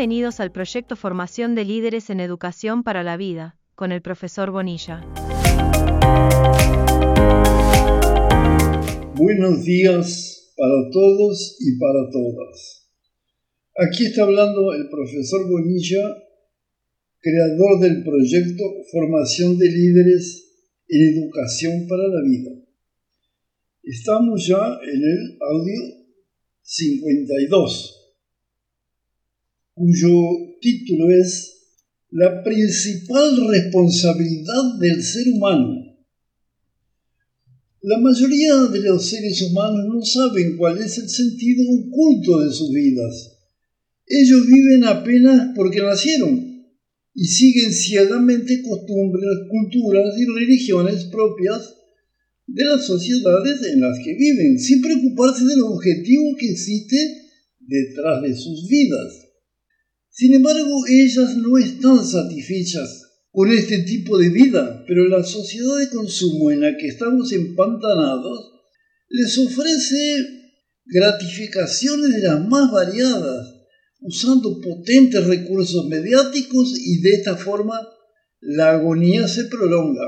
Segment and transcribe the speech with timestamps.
[0.00, 5.04] Bienvenidos al proyecto Formación de Líderes en Educación para la Vida, con el profesor Bonilla.
[9.14, 12.88] Buenos días para todos y para todas.
[13.76, 16.00] Aquí está hablando el profesor Bonilla,
[17.20, 20.50] creador del proyecto Formación de Líderes
[20.88, 22.52] en Educación para la Vida.
[23.82, 26.06] Estamos ya en el audio
[26.62, 27.99] 52
[29.74, 31.58] cuyo título es
[32.10, 35.90] La principal responsabilidad del ser humano.
[37.82, 42.70] La mayoría de los seres humanos no saben cuál es el sentido oculto de sus
[42.72, 43.38] vidas.
[44.06, 46.66] Ellos viven apenas porque nacieron
[47.14, 51.74] y siguen ciegamente costumbres, culturas y religiones propias
[52.46, 56.96] de las sociedades en las que viven, sin preocuparse del objetivo que existe
[57.60, 59.29] detrás de sus vidas.
[60.20, 65.88] Sin embargo, ellas no están satisfechas con este tipo de vida, pero la sociedad de
[65.88, 68.52] consumo en la que estamos empantanados
[69.08, 70.26] les ofrece
[70.84, 73.46] gratificaciones de las más variadas,
[74.00, 77.80] usando potentes recursos mediáticos y de esta forma
[78.42, 80.04] la agonía se prolonga.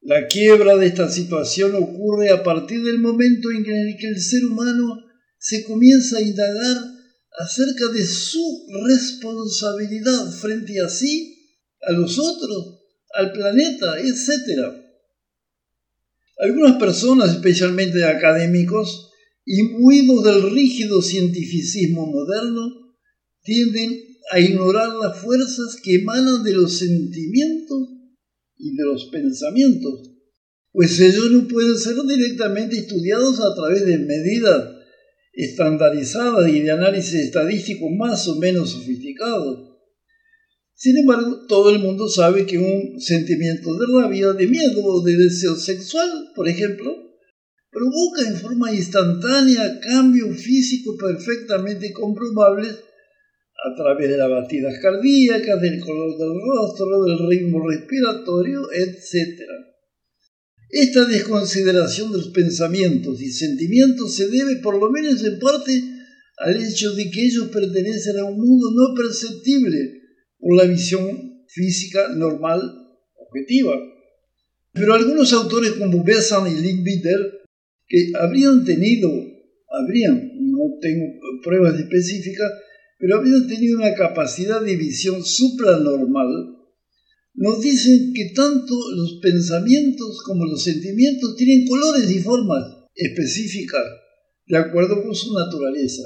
[0.00, 4.96] La quiebra de esta situación ocurre a partir del momento en que el ser humano
[5.38, 6.93] se comienza a indagar
[7.34, 11.36] acerca de su responsabilidad frente a sí,
[11.82, 12.80] a los otros,
[13.14, 14.72] al planeta, etc.
[16.38, 19.10] Algunas personas, especialmente académicos,
[19.44, 22.94] imbuidos del rígido cientificismo moderno,
[23.42, 27.88] tienden a ignorar las fuerzas que emanan de los sentimientos
[28.56, 30.10] y de los pensamientos,
[30.72, 34.73] pues ellos no pueden ser directamente estudiados a través de medidas
[35.34, 39.74] estandarizadas y de análisis estadístico más o menos sofisticados.
[40.74, 45.16] Sin embargo, todo el mundo sabe que un sentimiento de rabia, de miedo o de
[45.16, 46.92] deseo sexual, por ejemplo,
[47.70, 52.84] provoca en forma instantánea cambios físicos perfectamente comprobables
[53.64, 59.40] a través de las batidas cardíacas, del color del rostro, del ritmo respiratorio, etc.
[60.70, 65.82] Esta desconsideración de los pensamientos y sentimientos se debe, por lo menos en parte,
[66.38, 70.02] al hecho de que ellos pertenecen a un mundo no perceptible
[70.38, 72.60] por la visión física normal
[73.16, 73.72] objetiva.
[74.72, 77.42] Pero algunos autores como Besant y Linkbitter,
[77.86, 79.08] que habrían tenido,
[79.68, 81.04] habrían, no tengo
[81.42, 82.50] pruebas específicas,
[82.98, 86.56] pero habrían tenido una capacidad de visión supranormal,
[87.34, 92.64] nos dicen que tanto los pensamientos como los sentimientos tienen colores y formas
[92.94, 93.82] específicas
[94.46, 96.02] de acuerdo con su naturaleza.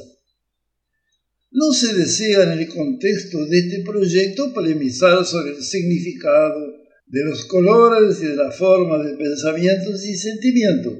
[1.50, 6.60] No se desea en el contexto de este proyecto polemizar sobre el significado
[7.06, 10.94] de los colores y de las formas de pensamientos y sentimientos.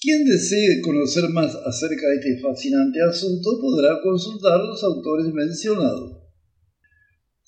[0.00, 6.13] Quien desee conocer más acerca de este fascinante asunto podrá consultar los autores mencionados.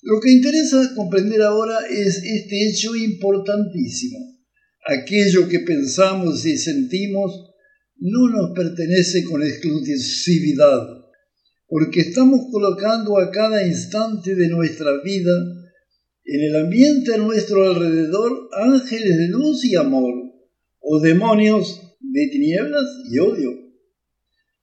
[0.07, 4.17] Lo que interesa comprender ahora es este hecho importantísimo.
[4.85, 7.51] Aquello que pensamos y sentimos
[7.97, 10.87] no nos pertenece con exclusividad,
[11.67, 15.33] porque estamos colocando a cada instante de nuestra vida
[16.23, 20.13] en el ambiente a nuestro alrededor ángeles de luz y amor,
[20.79, 23.51] o demonios de tinieblas y odio.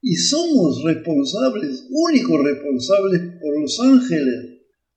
[0.00, 4.53] Y somos responsables, únicos responsables por los ángeles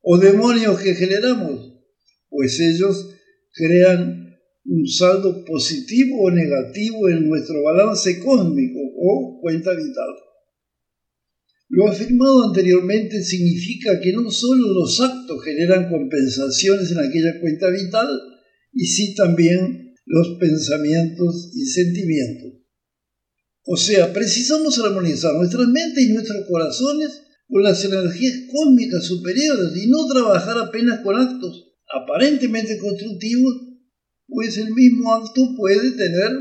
[0.09, 1.73] o demonios que generamos,
[2.29, 3.09] pues ellos
[3.51, 10.07] crean un saldo positivo o negativo en nuestro balance cósmico o cuenta vital.
[11.68, 18.07] Lo afirmado anteriormente significa que no solo los actos generan compensaciones en aquella cuenta vital,
[18.71, 22.62] y sí también los pensamientos y sentimientos.
[23.65, 29.88] O sea, precisamos armonizar nuestras mentes y nuestros corazones con las energías cósmicas superiores y
[29.88, 33.55] no trabajar apenas con actos aparentemente constructivos,
[34.27, 36.31] pues el mismo acto puede tener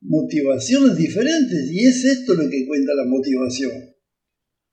[0.00, 3.72] motivaciones diferentes y es esto lo que cuenta la motivación.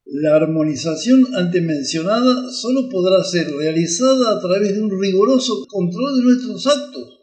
[0.06, 6.24] La armonización antes mencionada solo podrá ser realizada a través de un riguroso control de
[6.24, 7.20] nuestros actos,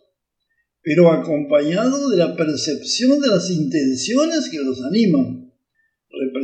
[0.83, 5.48] pero acompañado de la percepción de las intenciones que los animan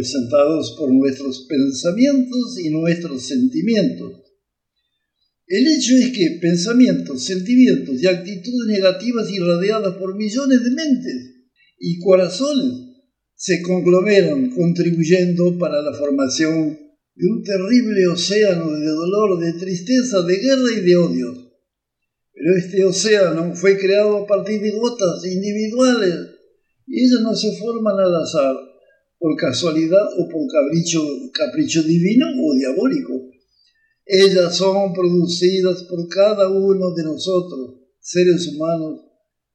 [0.05, 4.13] representados por nuestros pensamientos y nuestros sentimientos.
[5.47, 11.31] El hecho es que pensamientos, sentimientos y actitudes negativas irradiadas por millones de mentes
[11.79, 12.73] y corazones
[13.35, 16.79] se conglomeran contribuyendo para la formación
[17.15, 21.53] de un terrible océano de dolor, de tristeza, de guerra y de odio.
[22.33, 26.15] Pero este océano fue creado a partir de gotas individuales
[26.87, 28.57] y ellas no se forman al azar,
[29.19, 31.03] por casualidad o por capricho,
[31.33, 33.31] capricho divino o diabólico.
[34.07, 39.01] Ellas son producidas por cada uno de nosotros, seres humanos,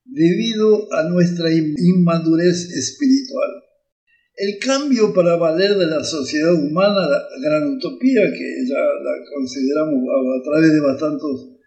[0.05, 3.49] debido a nuestra inmadurez espiritual.
[4.35, 10.01] El cambio para valer de la sociedad humana, la gran utopía que ya la consideramos
[10.01, 11.59] a través de bastantes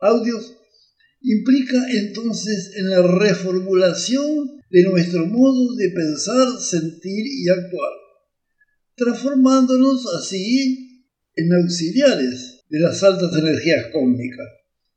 [0.00, 0.56] audios,
[1.20, 7.92] implica entonces en la reformulación de nuestro modo de pensar, sentir y actuar,
[8.96, 11.04] transformándonos así
[11.36, 14.48] en auxiliares de las altas energías cósmicas,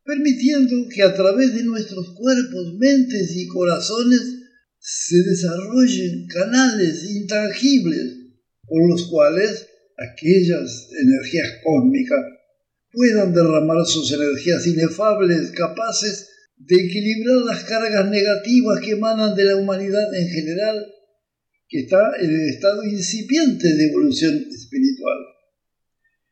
[0.03, 4.21] permitiendo que a través de nuestros cuerpos, mentes y corazones
[4.79, 8.17] se desarrollen canales intangibles
[8.65, 9.67] por los cuales
[9.97, 12.19] aquellas energías cósmicas
[12.91, 19.55] puedan derramar sus energías inefables capaces de equilibrar las cargas negativas que emanan de la
[19.55, 20.85] humanidad en general,
[21.69, 25.17] que está en el estado incipiente de evolución espiritual.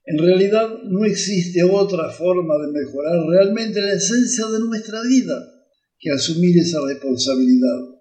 [0.06, 5.52] En realidad no existe otra forma de mejorar realmente la esencia de nuestra vida
[6.00, 7.96] que asumir esa responsabilidad.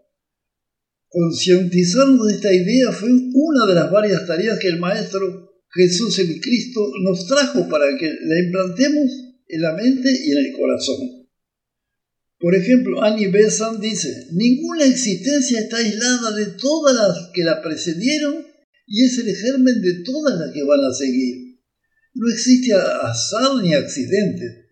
[1.09, 6.41] Concientizarnos de esta idea fue una de las varias tareas que el Maestro Jesús el
[6.41, 9.11] Cristo nos trajo para que la implantemos
[9.49, 11.14] en la mente y en el corazón.
[12.44, 18.44] Por ejemplo, Annie Besant dice, ninguna existencia está aislada de todas las que la precedieron
[18.87, 21.58] y es el germen de todas las que van a seguir.
[22.12, 24.67] No existe azar ni accidente.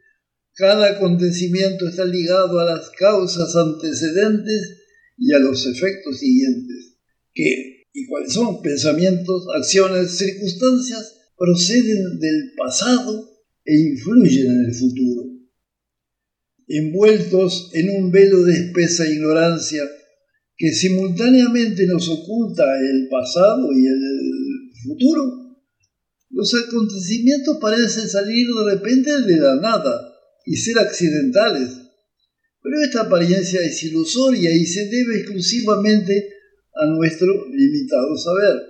[0.53, 4.83] Cada acontecimiento está ligado a las causas antecedentes
[5.17, 6.99] y a los efectos siguientes,
[7.33, 8.61] que ¿Y cuáles son?
[8.61, 13.31] Pensamientos, acciones, circunstancias proceden del pasado
[13.65, 15.32] e influyen en el futuro.
[16.75, 19.83] Envueltos en un velo de espesa ignorancia
[20.57, 24.01] que simultáneamente nos oculta el pasado y el
[24.83, 25.59] futuro,
[26.31, 30.15] los acontecimientos parecen salir de repente de la nada
[30.47, 31.69] y ser accidentales.
[32.63, 36.31] Pero esta apariencia es ilusoria y se debe exclusivamente
[36.75, 38.63] a nuestro limitado saber.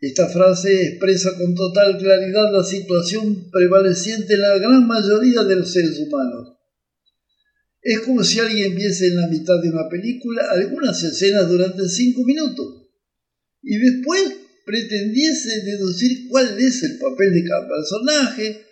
[0.00, 5.72] Esta frase expresa con total claridad la situación prevaleciente en la gran mayoría de los
[5.72, 6.53] seres humanos.
[7.84, 12.24] Es como si alguien viese en la mitad de una película algunas escenas durante cinco
[12.24, 12.88] minutos
[13.62, 14.22] y después
[14.64, 18.62] pretendiese deducir cuál es el papel de cada personaje,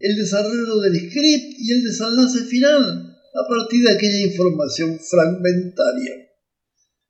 [0.00, 6.14] el desarrollo del script y el desenlace final a partir de aquella información fragmentaria.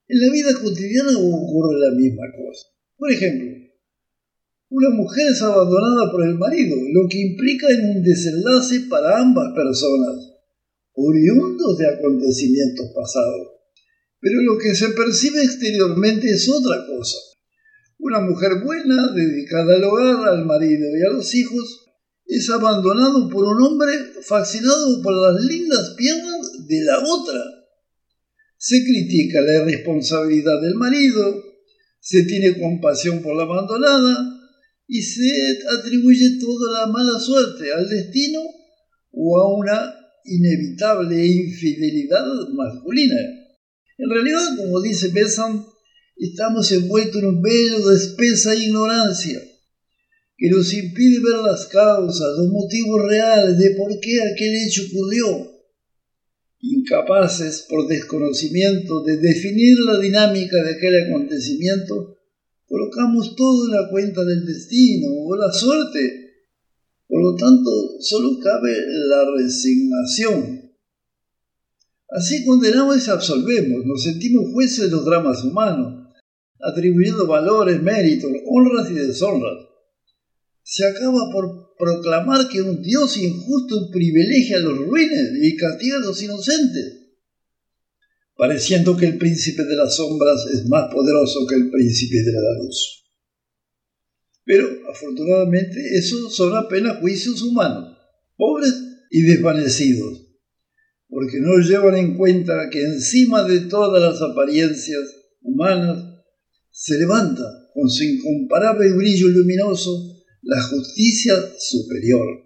[0.08, 2.66] En la vida cotidiana ocurre la misma cosa.
[2.96, 3.52] Por ejemplo,
[4.70, 9.54] una mujer es abandonada por el marido, lo que implica en un desenlace para ambas
[9.54, 10.33] personas,
[10.94, 13.49] oriundos de acontecimientos pasados.
[14.20, 17.19] Pero lo que se percibe exteriormente es otra cosa.
[17.99, 21.87] Una mujer buena, dedicada al hogar, al marido y a los hijos,
[22.26, 23.93] es abandonado por un hombre
[24.23, 27.64] fascinado por las lindas piernas de la otra
[28.64, 31.45] se critica la irresponsabilidad del marido,
[32.00, 34.40] se tiene compasión por la abandonada
[34.88, 38.40] y se atribuye toda la mala suerte al destino
[39.12, 43.16] o a una inevitable infidelidad masculina.
[43.99, 45.64] En realidad, como dice Besant,
[46.16, 49.40] estamos envueltos en un velo de espesa ignorancia
[50.37, 55.54] que nos impide ver las causas, los motivos reales de por qué aquel hecho ocurrió
[56.64, 62.16] incapaces por desconocimiento de definir la dinámica de aquel acontecimiento,
[62.66, 66.24] colocamos todo en la cuenta del destino o la suerte.
[67.06, 67.70] Por lo tanto,
[68.00, 68.75] solo cabe
[69.08, 70.73] la resignación.
[72.08, 76.12] Así condenamos y absolvemos, nos sentimos jueces de los dramas humanos,
[76.61, 79.66] atribuyendo valores, méritos, honras y deshonras.
[80.62, 86.00] Se acaba por proclamar que un Dios injusto privilegia a los ruines y castiga a
[86.00, 87.00] los inocentes,
[88.37, 92.62] pareciendo que el príncipe de las sombras es más poderoso que el príncipe de la
[92.62, 93.03] luz.
[94.44, 97.96] Pero afortunadamente esos son apenas juicios humanos,
[98.36, 98.72] pobres
[99.10, 100.26] y desvanecidos,
[101.08, 105.02] porque no llevan en cuenta que encima de todas las apariencias
[105.40, 106.04] humanas
[106.70, 112.44] se levanta con su incomparable brillo luminoso la justicia superior.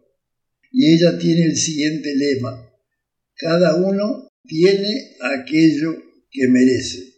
[0.70, 2.68] Y ella tiene el siguiente lema,
[3.34, 5.96] cada uno tiene aquello
[6.30, 7.17] que merece.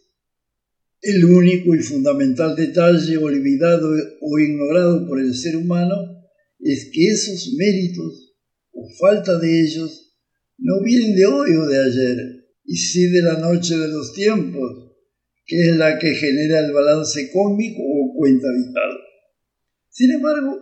[1.01, 3.89] El único y fundamental detalle olvidado
[4.21, 5.95] o ignorado por el ser humano
[6.59, 8.35] es que esos méritos
[8.71, 10.13] o falta de ellos
[10.59, 14.91] no vienen de hoy o de ayer, y sí de la noche de los tiempos,
[15.43, 18.91] que es la que genera el balance cósmico o cuenta vital.
[19.89, 20.55] Sin embargo,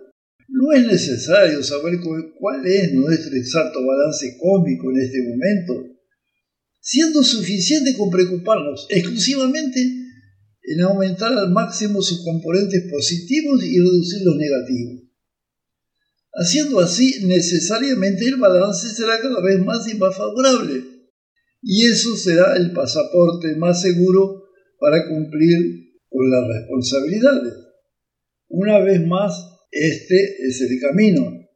[0.48, 2.00] no es necesario saber
[2.40, 5.98] cuál es nuestro exacto balance cósmico en este momento,
[6.80, 9.99] siendo suficiente con preocuparnos exclusivamente
[10.64, 15.04] en aumentar al máximo sus componentes positivos y reducir los negativos.
[16.32, 20.84] Haciendo así, necesariamente el balance será cada vez más y más favorable,
[21.62, 24.44] y eso será el pasaporte más seguro
[24.80, 27.54] para cumplir con las responsabilidades.
[28.48, 29.34] Una vez más,
[29.72, 31.48] este es el camino,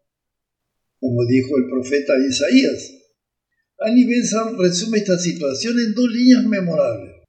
[1.00, 2.92] como dijo el profeta Isaías.
[3.80, 7.23] Annie Benson resume esta situación en dos líneas memorables.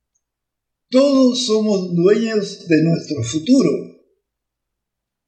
[0.95, 3.69] Todos somos dueños de nuestro futuro.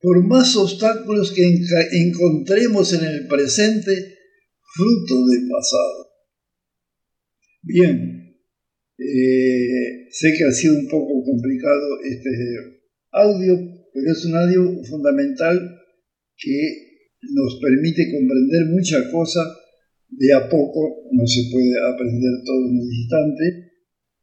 [0.01, 1.43] Por más obstáculos que
[1.91, 4.15] encontremos en el presente,
[4.77, 6.07] fruto del pasado.
[7.63, 8.39] Bien,
[8.97, 12.31] eh, sé que ha sido un poco complicado este
[13.11, 13.59] audio,
[13.93, 15.81] pero es un audio fundamental
[16.37, 19.49] que nos permite comprender muchas cosas
[20.11, 23.73] de a poco, no se puede aprender todo en un instante.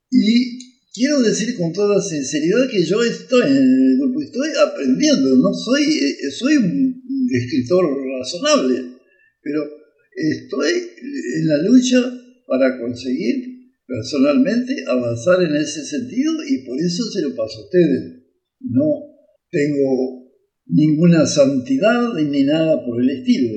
[0.09, 0.62] Y
[0.93, 5.83] quiero decir con toda sinceridad que yo estoy en el grupo, estoy aprendiendo, no soy,
[6.38, 7.85] soy un escritor
[8.19, 9.00] razonable,
[9.41, 9.63] pero
[10.15, 10.71] estoy
[11.38, 11.97] en la lucha
[12.47, 18.23] para conseguir personalmente avanzar en ese sentido y por eso se lo paso a ustedes.
[18.59, 18.85] No
[19.50, 20.23] tengo
[20.67, 23.51] ninguna santidad ni nada por el estilo,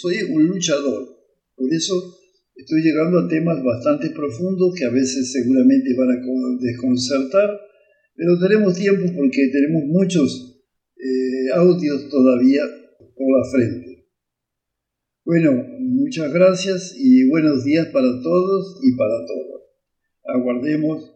[0.00, 1.20] soy un luchador
[1.60, 2.19] por eso
[2.60, 6.20] estoy llegando a temas bastante profundos que a veces seguramente van a
[6.60, 7.58] desconcertar,
[8.14, 10.62] pero tenemos tiempo porque tenemos muchos
[10.96, 12.62] eh, audios todavía
[13.16, 14.06] por la frente.
[15.24, 19.62] Bueno, muchas gracias y buenos días para todos y para todas.
[20.24, 21.14] Aguardemos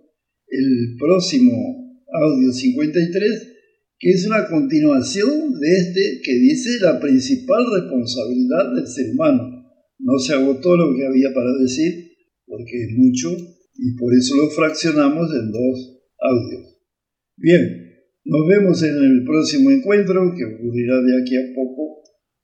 [0.49, 3.53] el próximo audio 53,
[3.99, 9.64] que es una continuación de este que dice la principal responsabilidad del ser humano
[9.99, 12.13] no se agotó lo que había para decir,
[12.47, 13.31] porque es mucho,
[13.77, 16.79] y por eso lo fraccionamos en dos audios.
[17.37, 17.85] Bien,
[18.25, 22.03] nos vemos en el próximo encuentro, que ocurrirá de aquí a poco,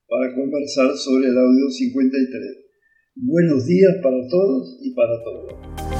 [0.09, 2.43] para conversar sobre el audio 53.
[3.17, 6.00] Buenos días para todos y para todas.